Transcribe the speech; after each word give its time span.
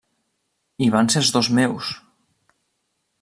I 0.85 0.87
van 0.95 1.11
ser 1.15 1.21
els 1.21 1.31
dos 1.37 1.49
meus! 1.59 1.91